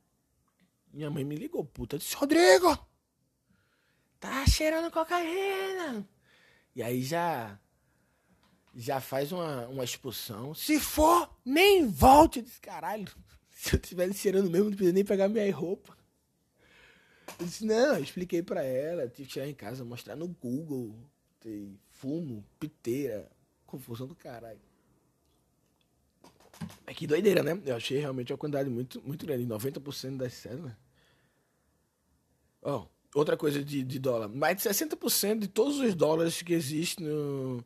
[0.92, 1.98] Minha mãe me ligou, puta.
[1.98, 2.78] Disse: Rodrigo,
[4.18, 6.06] tá cheirando cocaína.
[6.74, 7.58] E aí já
[8.74, 10.54] já faz uma, uma expulsão.
[10.54, 12.38] Se for, nem volte.
[12.38, 13.10] Eu disse, caralho,
[13.50, 15.96] se eu estivesse cheirando mesmo, não precisa nem pegar minha roupa.
[17.38, 20.94] Eu disse, não, eu expliquei pra ela, tive que chegar em casa, mostrar no Google,
[21.40, 23.30] tem fumo, piteira,
[23.66, 24.60] confusão do caralho.
[26.86, 27.60] É que doideira, né?
[27.64, 29.46] Eu achei realmente uma quantidade muito, muito grande.
[29.46, 30.72] 90% das cédulas.
[32.62, 34.28] Ó, oh, outra coisa de, de dólar.
[34.28, 37.64] Mais de 60% de todos os dólares que existem no,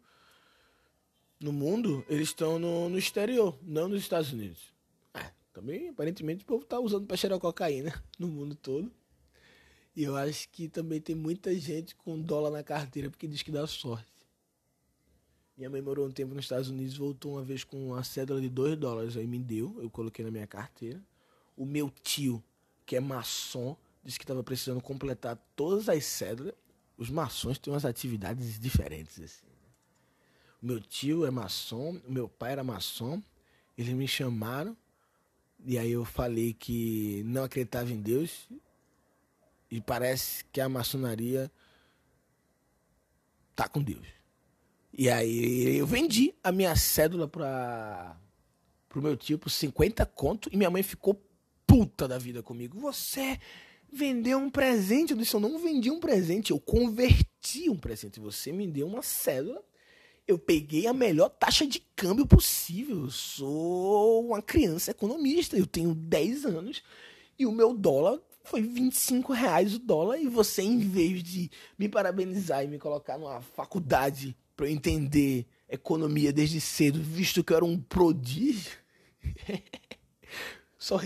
[1.40, 4.72] no mundo, eles estão no, no exterior, não nos Estados Unidos.
[5.12, 8.90] É, também, aparentemente, o povo tá usando para cheirar cocaína no mundo todo.
[9.96, 13.52] E eu acho que também tem muita gente com dólar na carteira porque diz que
[13.52, 14.12] dá sorte.
[15.56, 18.48] Minha mãe morou um tempo nos Estados Unidos, voltou uma vez com uma cédula de
[18.48, 21.00] 2 dólares, aí me deu, eu coloquei na minha carteira.
[21.56, 22.42] O meu tio,
[22.84, 26.54] que é maçom, disse que estava precisando completar todas as cédulas.
[26.96, 29.46] Os maçons têm umas atividades diferentes, assim.
[30.62, 33.22] O meu tio é maçom, meu pai era maçom,
[33.76, 34.76] eles me chamaram,
[35.64, 38.48] e aí eu falei que não acreditava em Deus,
[39.70, 41.50] e parece que a maçonaria
[43.54, 44.06] tá com Deus.
[44.96, 48.16] E aí eu vendi a minha cédula para
[48.88, 51.20] pro meu tio por 50 conto e minha mãe ficou
[51.66, 52.78] puta da vida comigo.
[52.78, 53.40] Você
[53.94, 55.12] vendeu um presente.
[55.12, 58.20] Eu disse, eu não vendi um presente, eu converti um presente.
[58.20, 59.62] Você me deu uma cédula.
[60.26, 63.02] Eu peguei a melhor taxa de câmbio possível.
[63.02, 65.56] Eu sou uma criança economista.
[65.56, 66.82] Eu tenho 10 anos
[67.38, 70.18] e o meu dólar foi 25 reais o dólar.
[70.18, 75.46] E você, em vez de me parabenizar e me colocar numa faculdade para eu entender
[75.68, 78.78] economia desde cedo, visto que eu era um prodígio,
[80.78, 81.00] só,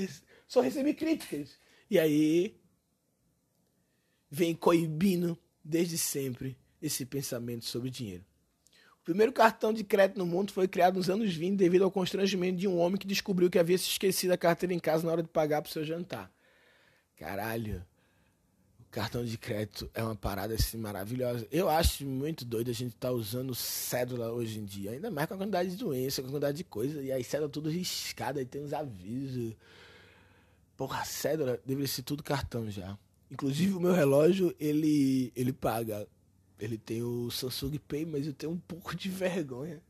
[0.47, 1.59] só recebi críticas.
[1.91, 2.57] E aí
[4.31, 8.25] vem coibindo desde sempre esse pensamento sobre dinheiro.
[9.01, 12.59] O primeiro cartão de crédito no mundo foi criado nos anos 20 devido ao constrangimento
[12.59, 15.23] de um homem que descobriu que havia se esquecido a carteira em casa na hora
[15.23, 16.31] de pagar para o seu jantar.
[17.17, 17.85] Caralho,
[18.91, 21.47] cartão de crédito é uma parada assim maravilhosa.
[21.51, 25.27] Eu acho muito doido a gente estar tá usando cédula hoje em dia, ainda mais
[25.27, 28.41] com a quantidade de doença, com a quantidade de coisa, e aí cédula tudo riscada,
[28.41, 29.55] aí tem uns avisos.
[30.77, 32.97] Porra, cédula deveria ser tudo cartão já.
[33.31, 36.09] Inclusive o meu relógio, ele ele paga.
[36.59, 39.81] Ele tem o Samsung Pay, mas eu tenho um pouco de vergonha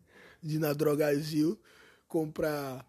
[0.43, 1.59] de ir na Drogazil
[2.07, 2.87] comprar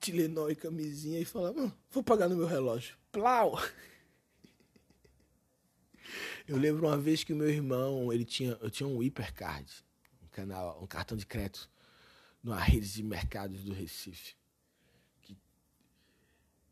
[0.00, 1.52] Tilenol e camisinha e falar,
[1.90, 2.96] vou pagar no meu relógio.
[3.10, 3.58] Plau!
[6.46, 9.66] Eu lembro uma vez que o meu irmão, ele tinha, eu tinha um hipercard,
[10.22, 11.70] um canal, um cartão de crédito
[12.42, 14.36] numa rede de mercados do Recife.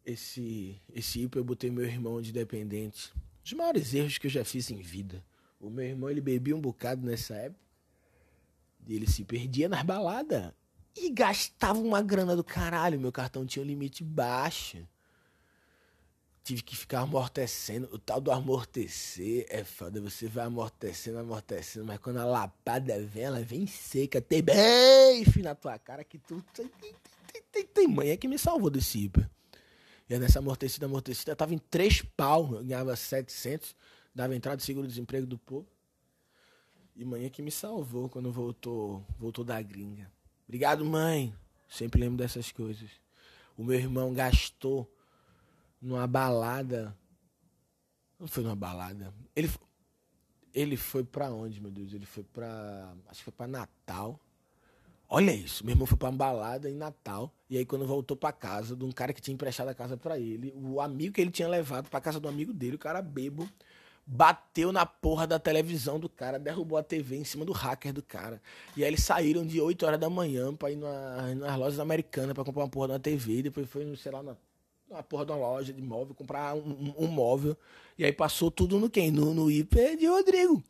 [0.05, 3.13] Esse esse hiper eu botei meu irmão de dependente.
[3.45, 5.25] Os maiores erros que eu já fiz em vida.
[5.61, 7.61] O meu irmão, ele bebia um bocado nessa época.
[8.89, 10.53] Ele se perdia nas baladas.
[10.97, 13.01] E gastava uma grana do caralho.
[13.01, 14.87] Meu cartão tinha um limite baixo
[16.43, 17.89] tive que ficar amortecendo.
[17.93, 20.01] O tal do amortecer é foda.
[20.01, 25.55] Você vai amortecendo, amortecendo, mas quando a lapada vem, ela vem seca, tem bem na
[25.55, 29.29] tua cara que tu tem, tem, tem, tem manhã que me salvou desse hiper.
[30.13, 33.75] E nessa amortecida, amortecida, tava em três pau, eu ganhava 700,
[34.15, 35.67] dava entrada de seguro-desemprego do povo.
[36.95, 40.13] E manhã que me salvou quando voltou, voltou da gringa.
[40.47, 41.35] Obrigado, mãe.
[41.67, 42.91] Sempre lembro dessas coisas.
[43.57, 44.87] O meu irmão gastou
[45.81, 46.95] numa balada.
[48.21, 49.15] Não foi numa balada.
[49.35, 49.51] Ele,
[50.53, 51.95] ele foi para onde, meu Deus?
[51.95, 54.21] Ele foi para Acho que foi para Natal.
[55.15, 57.31] Olha isso, meu irmão foi pra uma balada em Natal.
[57.51, 60.19] E aí, quando voltou pra casa, de um cara que tinha emprestado a casa para
[60.19, 63.47] ele, o amigo que ele tinha levado pra casa do amigo dele, o cara bebo,
[64.07, 68.03] bateu na porra da televisão do cara, derrubou a TV em cima do hacker do
[68.03, 68.41] cara.
[68.75, 72.33] E aí eles saíram de 8 horas da manhã pra ir na, nas lojas americanas
[72.33, 73.33] pra comprar uma porra de uma TV.
[73.35, 77.05] E depois foi, sei lá, na porra de uma loja de móvel, comprar um, um,
[77.05, 77.55] um, móvel.
[77.99, 79.11] E aí passou tudo no quem?
[79.11, 80.65] No, no IP de Rodrigo.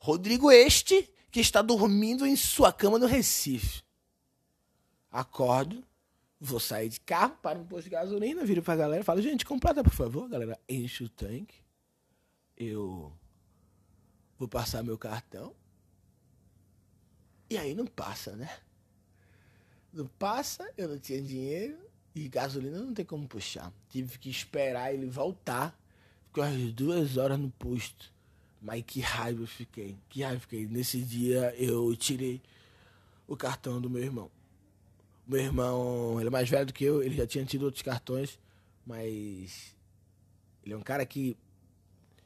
[0.00, 3.82] Rodrigo este que está dormindo em sua cama no Recife.
[5.10, 5.84] Acordo,
[6.40, 9.84] vou sair de carro, paro no posto de gasolina, viro pra galera, falo, gente, completa
[9.84, 11.56] por favor, galera, enche o tanque.
[12.56, 13.12] Eu
[14.38, 15.54] vou passar meu cartão.
[17.50, 18.48] E aí não passa, né?
[19.92, 21.76] Não passa, eu não tinha dinheiro.
[22.14, 23.70] E gasolina não tem como puxar.
[23.90, 25.78] Tive que esperar ele voltar.
[26.28, 28.10] Ficou as duas horas no posto.
[28.66, 29.96] Mas que raiva eu fiquei.
[30.08, 30.66] Que raiva eu fiquei.
[30.66, 32.42] Nesse dia eu tirei
[33.24, 34.28] o cartão do meu irmão.
[35.24, 38.40] Meu irmão, ele é mais velho do que eu, ele já tinha tido outros cartões,
[38.84, 39.72] mas
[40.64, 41.36] ele é um cara que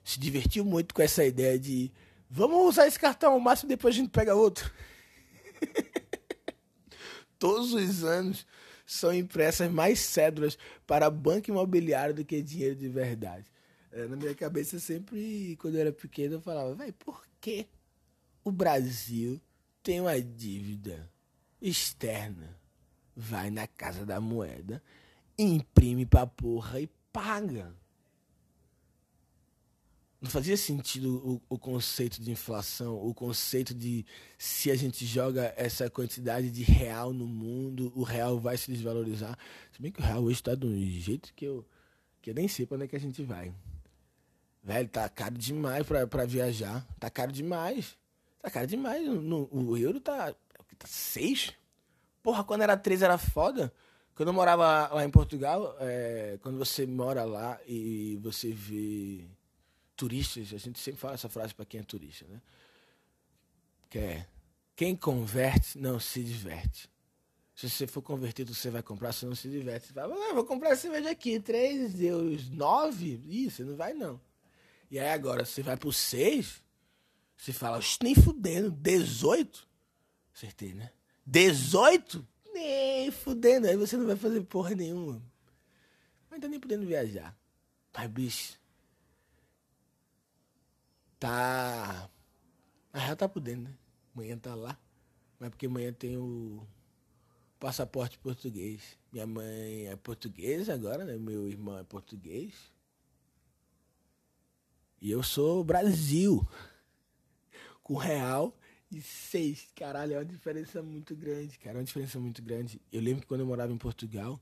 [0.03, 1.93] se divertiu muito com essa ideia de
[2.31, 4.73] vamos usar esse cartão ao máximo depois a gente pega outro.
[7.39, 8.47] Todos os anos
[8.87, 13.45] são impressas mais cédulas para banco imobiliário do que dinheiro de verdade.
[13.93, 17.67] É, na minha cabeça, sempre, quando eu era pequeno, eu falava, vai, por que
[18.45, 19.41] o Brasil
[19.83, 21.11] tem uma dívida
[21.61, 22.61] externa
[23.21, 24.83] vai na casa da moeda,
[25.39, 27.75] imprime pra porra e paga.
[30.21, 31.17] Não fazia sentido
[31.49, 34.05] o, o, conceito de inflação, o conceito de
[34.37, 39.39] se a gente joga essa quantidade de real no mundo, o real vai se desvalorizar.
[39.73, 41.67] Se bem que o real hoje está de um jeito que eu,
[42.21, 43.55] que eu nem sei para onde é que a gente vai.
[44.63, 46.87] Velho, tá caro demais pra, pra viajar.
[46.99, 47.97] Tá caro demais.
[48.43, 49.07] Tá caro demais.
[49.07, 50.35] No, o euro tá,
[50.79, 51.53] tá seis.
[52.23, 53.73] Porra, quando era três era foda.
[54.15, 59.25] Quando eu morava lá em Portugal, é, quando você mora lá e você vê
[59.97, 62.41] turistas, a gente sempre fala essa frase para quem é turista, né?
[63.89, 64.27] Que é,
[64.77, 66.91] quem converte não se diverte.
[67.55, 69.89] Se você for convertido, você vai comprar, você não se diverte.
[69.89, 73.23] Você fala, ah, vou comprar cerveja aqui, 3 euros, 9?
[73.27, 74.21] Ih, você não vai não.
[74.91, 76.63] E aí agora, você vai pro 6,
[77.37, 79.67] você fala, nem fudendo, 18?
[80.35, 80.91] Acertei, né?
[81.25, 82.27] 18?
[82.53, 83.67] Nem fudendo.
[83.67, 85.23] Aí você não vai fazer porra nenhuma.
[86.29, 87.37] Mas tá nem podendo viajar.
[87.97, 88.61] Mas, bicho.
[91.19, 92.11] Tá.
[92.93, 93.75] Na real tá podendo, né?
[94.15, 94.79] Amanhã tá lá.
[95.39, 96.67] Mas porque amanhã tem o
[97.59, 98.99] passaporte português.
[99.13, 101.17] Minha mãe é portuguesa agora, né?
[101.17, 102.55] Meu irmão é português.
[105.01, 106.47] E eu sou Brasil.
[107.83, 108.57] Com real
[108.91, 109.69] e seis.
[109.75, 111.77] Caralho, é uma diferença muito grande, cara.
[111.77, 112.81] É uma diferença muito grande.
[112.93, 114.41] Eu lembro que quando eu morava em Portugal,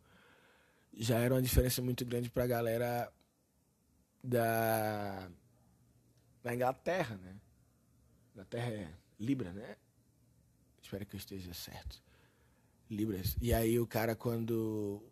[0.92, 3.12] já era uma diferença muito grande pra galera
[4.22, 5.30] da,
[6.42, 7.36] da Inglaterra, né?
[8.32, 9.76] Inglaterra é Libra, né?
[10.82, 12.02] Espero que eu esteja certo.
[12.90, 13.36] Libras.
[13.40, 15.02] E aí o cara, quando,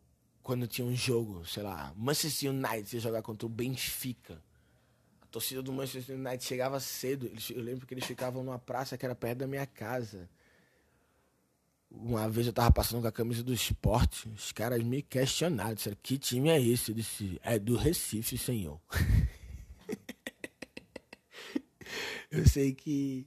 [0.42, 4.42] quando tinha um jogo, sei lá, Manchester United ia jogar contra o Benfica
[5.30, 7.30] torcida do Manchester United chegava cedo.
[7.50, 10.28] Eu lembro que eles ficavam numa praça que era perto da minha casa.
[11.90, 15.96] Uma vez eu tava passando com a camisa do esporte, os caras me questionaram, disseram,
[16.02, 16.90] que time é esse?
[16.90, 18.80] Eu disse, é do Recife, senhor.
[22.30, 23.26] eu sei que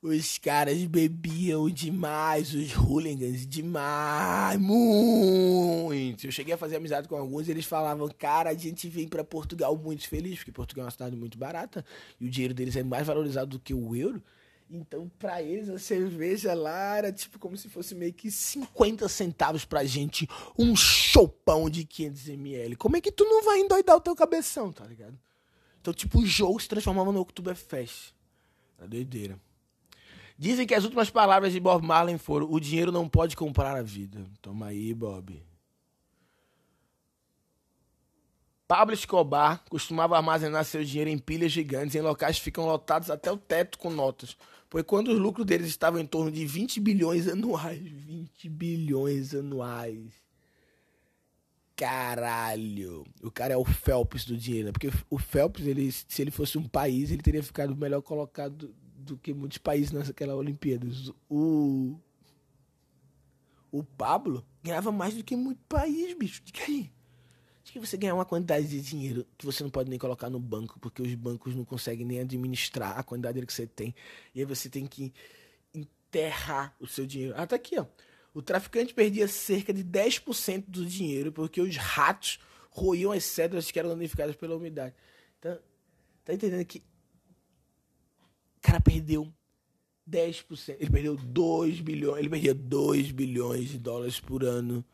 [0.00, 6.24] os caras bebiam demais, os hooligans demais, muito.
[6.24, 9.24] Eu cheguei a fazer amizade com alguns e eles falavam, cara, a gente vem para
[9.24, 11.84] Portugal muito feliz, porque Portugal é uma cidade muito barata
[12.20, 14.22] e o dinheiro deles é mais valorizado do que o euro.
[14.70, 19.64] Então, para eles, a cerveja lá era tipo como se fosse meio que 50 centavos
[19.64, 22.76] pra gente, um chopão de 500ml.
[22.76, 25.18] Como é que tu não vai endoidar o teu cabeção, tá ligado?
[25.80, 28.12] Então, tipo, o jogo se transformava no Oktoberfest.
[28.78, 29.40] Era doideira.
[30.38, 33.82] Dizem que as últimas palavras de Bob Marley foram: o dinheiro não pode comprar a
[33.82, 34.24] vida.
[34.40, 35.42] Toma aí, Bob.
[38.68, 43.32] Pablo Escobar costumava armazenar seu dinheiro em pilhas gigantes em locais que ficam lotados até
[43.32, 44.36] o teto com notas,
[44.68, 47.80] pois quando os lucros deles estavam em torno de 20 bilhões anuais.
[47.80, 50.12] 20 bilhões anuais.
[51.74, 53.06] Caralho.
[53.22, 54.72] O cara é o Phelps do dinheiro, né?
[54.72, 58.72] porque o Phelps, ele, se ele fosse um país, ele teria ficado melhor colocado
[59.08, 61.12] do que muitos países naquela Olimpíadas.
[61.28, 61.96] O.
[63.70, 66.42] O Pablo ganhava mais do que muito país, bicho.
[66.42, 66.90] Diga aí.
[67.62, 70.40] De que você ganhar uma quantidade de dinheiro que você não pode nem colocar no
[70.40, 73.94] banco, porque os bancos não conseguem nem administrar a quantidade que você tem.
[74.34, 75.12] E aí você tem que
[75.74, 77.34] enterrar o seu dinheiro.
[77.36, 77.84] Ah, tá aqui, ó.
[78.32, 82.38] O traficante perdia cerca de 10% do dinheiro porque os ratos
[82.70, 84.94] roíam as cédulas que eram danificadas pela umidade.
[85.38, 85.58] Então,
[86.24, 86.82] tá entendendo que
[88.58, 89.32] cara perdeu
[90.08, 90.76] 10%.
[90.78, 92.18] Ele perdeu 2 bilhões.
[92.18, 94.84] Ele perdia 2 bilhões de dólares por ano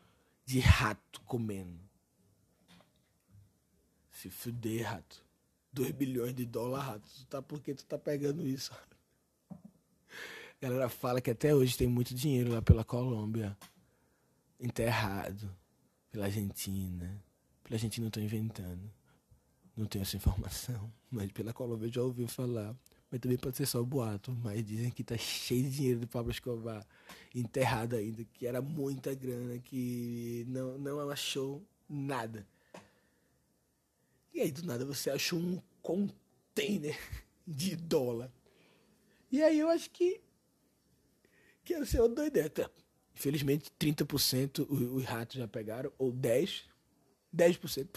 [0.45, 1.79] de rato comendo.
[4.11, 5.23] Se fuder, rato.
[5.71, 7.09] 2 bilhões de dólares, rato.
[7.09, 8.71] Tu tá, por que tu tá pegando isso?
[9.51, 9.57] A
[10.61, 13.57] galera fala que até hoje tem muito dinheiro lá pela Colômbia.
[14.59, 15.53] Enterrado.
[16.11, 17.21] Pela Argentina.
[17.63, 18.91] Pela Argentina eu tô inventando.
[19.75, 20.91] Não tenho essa informação.
[21.11, 22.75] Mas pela Colômbia eu já ouvi falar.
[23.11, 24.31] Mas também pode ser só boato.
[24.43, 26.85] Mas dizem que tá cheio de dinheiro do Pablo Escobar
[27.33, 32.47] enterrado ainda, que era muita grana, que não, não achou nada.
[34.33, 36.99] E aí, do nada, você achou um container
[37.47, 38.31] de dólar.
[39.31, 40.21] E aí eu acho que.
[41.63, 42.71] Que ia ser uma doideira.
[43.15, 46.63] Infelizmente, 30% os, os ratos já pegaram, ou 10%.
[47.35, 47.87] 10%.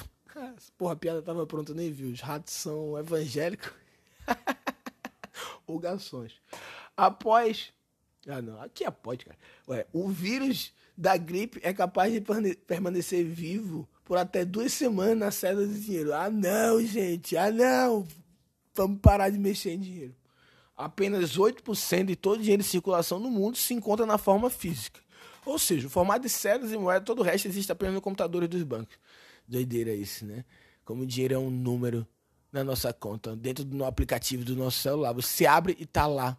[0.77, 2.11] Porra, a piada tava pronta, nem viu.
[2.11, 3.73] Os ratos são evangélicos.
[5.77, 6.41] garçons.
[6.97, 7.73] Após.
[8.29, 8.61] Ah, não.
[8.61, 9.39] Aqui é pode, cara.
[9.69, 12.21] Ué, o vírus da gripe é capaz de
[12.66, 16.14] permanecer vivo por até duas semanas na cédula de dinheiro.
[16.14, 17.37] Ah, não, gente.
[17.37, 18.07] Ah, não.
[18.75, 20.14] Vamos parar de mexer em dinheiro.
[20.77, 25.01] Apenas 8% de todo o dinheiro em circulação no mundo se encontra na forma física.
[25.45, 28.47] Ou seja, o formato de cédulas e moeda, todo o resto existe apenas no computador
[28.47, 28.97] dos bancos.
[29.47, 30.45] Doideira isso, né?
[30.85, 32.07] Como o dinheiro é um número
[32.53, 35.13] na nossa conta, dentro do aplicativo do nosso celular.
[35.13, 36.37] Você abre e tá lá.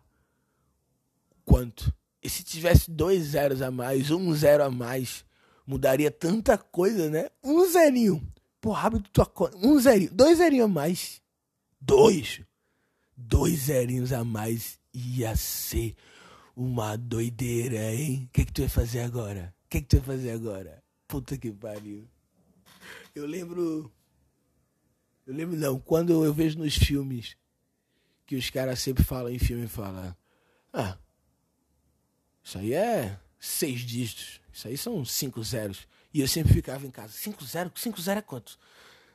[1.45, 1.93] Quanto?
[2.21, 5.25] E se tivesse dois zeros a mais, um zero a mais,
[5.65, 7.29] mudaria tanta coisa, né?
[7.43, 8.21] Um zerinho.
[8.59, 9.55] Pô, abre tua conta.
[9.57, 10.11] Um zerinho.
[10.13, 11.21] Dois zerinhos a mais.
[11.79, 12.41] Dois.
[13.15, 15.95] Dois zerinhos a mais ia ser
[16.55, 18.25] uma doideira, hein?
[18.25, 19.53] O que, que tu vai fazer agora?
[19.65, 20.83] O que, que tu vai fazer agora?
[21.07, 22.07] Puta que pariu.
[23.15, 23.91] Eu lembro.
[25.29, 27.37] Eu lembro não, quando eu vejo nos filmes
[28.25, 30.15] que os caras sempre falam em filme falam.
[30.73, 30.97] Ah,
[32.43, 34.41] isso aí é seis dígitos.
[34.51, 35.87] Isso aí são cinco zeros.
[36.11, 37.13] E eu sempre ficava em casa.
[37.13, 37.71] Cinco zero?
[37.75, 38.57] Cinco zero é quanto?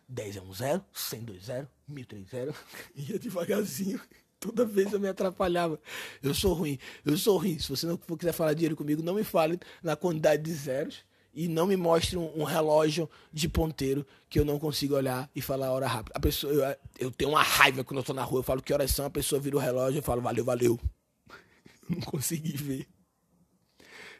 [0.09, 2.55] Dez é um zero, cem dois zero, mil três zero.
[2.95, 4.01] Ia devagarzinho.
[4.39, 5.81] Toda vez eu me atrapalhava.
[6.23, 6.79] Eu sou ruim.
[7.05, 7.59] Eu sou ruim.
[7.59, 11.05] Se você não quiser falar dinheiro comigo, não me fale na quantidade de zeros
[11.35, 15.41] e não me mostre um, um, relógio de ponteiro que eu não consigo olhar e
[15.41, 16.12] falar a hora rápida.
[16.16, 18.72] A pessoa, eu, eu tenho uma raiva quando eu tô na rua, eu falo que
[18.72, 20.80] horas são, a pessoa vira o relógio e eu falo valeu, valeu.
[21.89, 22.89] não consegui ver.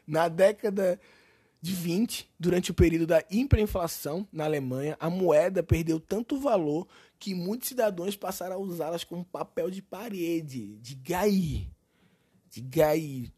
[0.05, 0.99] Na década
[1.61, 6.87] de 20, durante o período da hiperinflação na Alemanha, a moeda perdeu tanto valor
[7.17, 11.67] que muitos cidadãos passaram a usá-las como papel de parede, de gai.
[12.49, 13.33] De gai.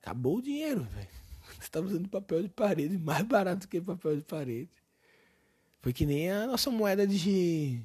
[0.00, 1.21] Acabou o dinheiro, velho.
[1.62, 4.68] Você estava usando papel de parede, mais barato que papel de parede.
[5.80, 7.80] Foi que nem a nossa moeda de.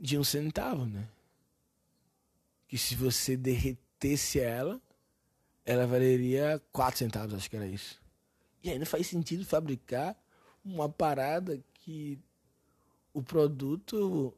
[0.00, 1.08] de um centavo, né?
[2.66, 4.80] Que se você derretesse ela,
[5.64, 8.00] ela valeria 4 centavos, acho que era isso.
[8.62, 10.16] E não faz sentido fabricar
[10.64, 12.18] uma parada que
[13.12, 14.32] o produto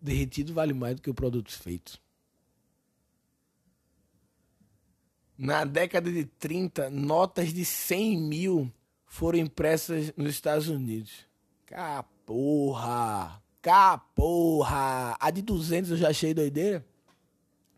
[0.00, 2.00] derretido vale mais do que o produto feito.
[5.42, 8.70] Na década de 30, notas de 100 mil
[9.06, 11.26] foram impressas nos Estados Unidos.
[11.64, 13.42] Caporra!
[13.62, 15.16] Caporra!
[15.18, 16.84] A de 200 eu já achei doideira.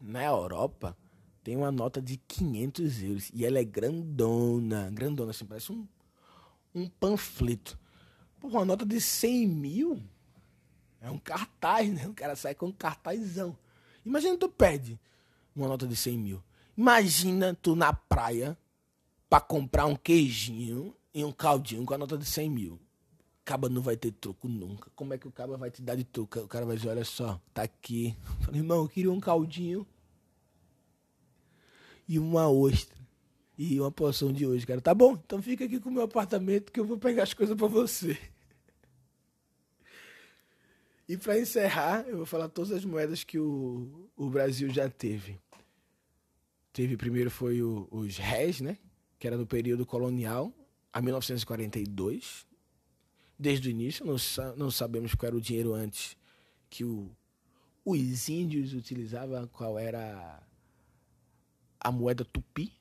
[0.01, 0.97] Na Europa,
[1.45, 3.31] tem uma nota de 500 euros.
[3.33, 4.91] E ela é grandona.
[4.91, 5.87] Grandona, assim, parece um,
[6.75, 7.79] um panfleto.
[8.41, 10.03] Pô, uma nota de 100 mil
[11.01, 12.09] é um cartaz, né?
[12.09, 13.57] O cara sai com um cartazão.
[14.05, 14.99] Imagina tu perde
[15.55, 16.43] uma nota de 100 mil.
[16.77, 18.57] Imagina tu na praia
[19.29, 22.81] pra comprar um queijinho e um caldinho com a nota de 100 mil.
[23.45, 24.91] Caba não vai ter troco nunca.
[24.95, 26.39] Como é que o caba vai te dar de troco?
[26.41, 28.17] O cara vai dizer, olha só, tá aqui.
[28.41, 29.87] falei, irmão, eu queria um caldinho
[32.09, 33.01] e uma ostra.
[33.59, 34.81] E uma porção de hoje, cara.
[34.81, 37.57] Tá bom, então fica aqui com o meu apartamento que eu vou pegar as coisas
[37.57, 38.19] para você.
[41.09, 45.39] E para encerrar, eu vou falar todas as moedas que o, o Brasil já teve.
[46.73, 48.79] Teve primeiro foi o, os réis, né?
[49.19, 50.53] Que era no período colonial,
[50.93, 52.47] a 1942.
[53.39, 54.17] Desde o início, não,
[54.57, 56.17] não sabemos qual era o dinheiro antes
[56.71, 57.15] que o,
[57.85, 60.43] os índios utilizavam, qual era
[61.79, 62.73] a moeda tupi.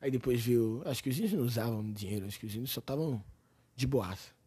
[0.00, 0.82] Aí depois veio.
[0.84, 3.24] Acho que os índios não usavam dinheiro, acho que os índios só estavam
[3.74, 4.37] de boaça.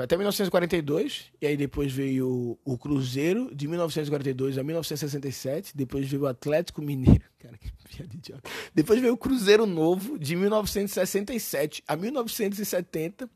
[0.00, 5.76] Foi até 1942, e aí depois veio o, Cruzeiro, de 1942 a 1967.
[5.76, 7.20] Depois veio o Atlético Mineiro.
[7.38, 8.50] Cara, que piada idiota.
[8.74, 13.28] Depois veio o Cruzeiro Novo, de 1967 a 1970.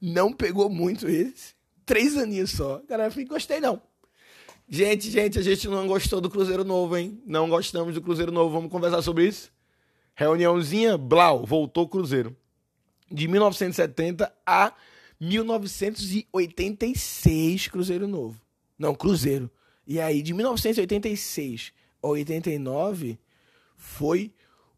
[0.00, 1.56] Não pegou muito eles.
[1.84, 2.80] Três aninhos só.
[2.86, 3.82] Cara, eu gostei não.
[4.68, 7.20] Gente, gente, a gente não gostou do Cruzeiro Novo, hein?
[7.26, 8.54] Não gostamos do Cruzeiro Novo.
[8.54, 9.50] Vamos conversar sobre isso?
[10.14, 12.36] Reuniãozinha, Blau, voltou o Cruzeiro.
[13.10, 14.72] De 1970 a
[15.26, 18.40] 1986, Cruzeiro Novo.
[18.78, 19.50] Não, Cruzeiro.
[19.86, 23.18] E aí, de 1986 a 89,
[23.76, 24.32] foi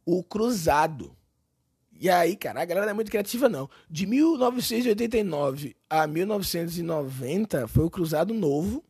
[0.04, 1.16] o Cruzado.
[1.98, 3.68] E aí, cara, a galera não é muito criativa, não.
[3.88, 8.84] De 1989 a 1990, foi o Cruzado Novo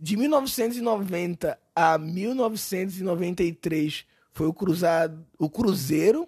[0.00, 6.26] de 1990 a 1993 foi o cruzado, o Cruzeiro.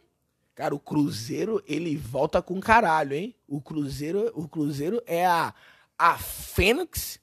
[0.63, 3.35] Cara, o Cruzeiro, ele volta com caralho, hein?
[3.49, 5.53] O Cruzeiro, o Cruzeiro é a
[5.99, 7.19] a Fênix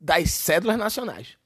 [0.00, 1.36] das cédulas nacionais.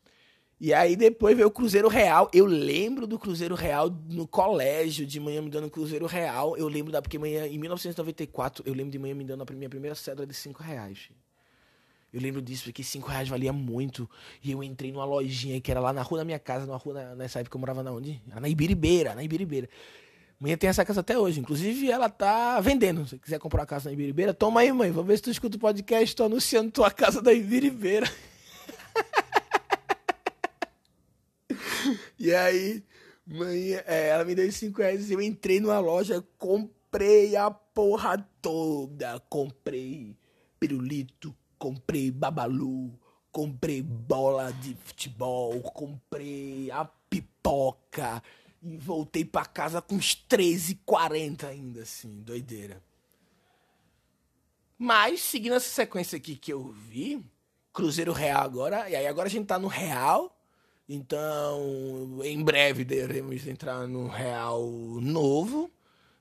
[0.61, 2.31] E aí depois veio o Cruzeiro Real.
[2.35, 6.55] Eu lembro do Cruzeiro Real no colégio, de manhã me dando Cruzeiro Real.
[6.55, 9.71] Eu lembro da porque manhã em 1994, eu lembro de manhã me dando a minha
[9.71, 11.09] primeira cédula de 5 reais.
[12.13, 14.07] Eu lembro disso, porque 5 reais valia muito.
[14.45, 17.15] E eu entrei numa lojinha que era lá na rua da minha casa, numa rua,
[17.15, 18.21] nessa época eu morava na onde?
[18.31, 19.67] Era na Ibiribeira, na Ibiribeira.
[20.43, 21.39] Mãe tem essa casa até hoje.
[21.39, 23.07] Inclusive, ela tá vendendo.
[23.07, 24.91] Se quiser comprar uma casa na Ibiribeira, toma aí, mãe.
[24.91, 26.17] Vou ver se tu escuta o podcast.
[26.17, 28.11] Tô anunciando tua casa da Ibiribeira.
[32.19, 32.85] E aí,
[33.27, 39.19] mãe, é, ela me deu 5 reais eu entrei numa loja, comprei a porra toda.
[39.29, 40.17] Comprei
[40.61, 42.93] pirulito, comprei babalu,
[43.33, 48.23] comprei bola de futebol, comprei a pipoca
[48.63, 52.83] e voltei para casa com uns 13,40 ainda, assim, doideira.
[54.79, 57.25] Mas, seguindo essa sequência aqui que eu vi,
[57.73, 60.37] Cruzeiro Real agora, e aí agora a gente tá no Real,
[60.89, 64.63] então em breve devemos entrar no Real
[65.01, 65.71] novo,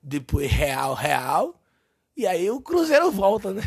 [0.02, 1.62] depois Real Real,
[2.16, 3.64] e aí o Cruzeiro volta, né?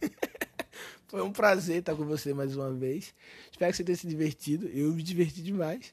[1.08, 3.12] Foi um prazer estar com você mais uma vez.
[3.50, 4.68] Espero que você tenha se divertido.
[4.68, 5.92] Eu me diverti demais.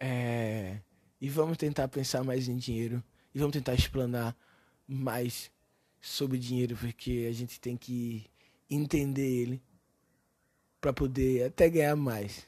[0.00, 0.80] É...
[1.20, 3.02] E vamos tentar pensar mais em dinheiro.
[3.34, 4.36] E vamos tentar explanar
[4.86, 5.50] mais
[6.00, 8.24] sobre dinheiro, porque a gente tem que
[8.70, 9.62] entender ele
[10.80, 12.46] para poder até ganhar mais.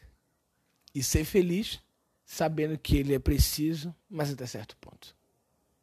[0.94, 1.80] E ser feliz
[2.24, 5.16] sabendo que ele é preciso, mas até certo ponto.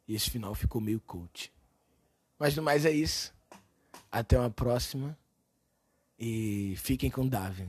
[0.06, 1.52] E esse final ficou meio coach.
[2.38, 3.34] Mas no mais é isso.
[4.10, 5.16] Até uma próxima.
[6.18, 7.68] E fiquem com Darwin.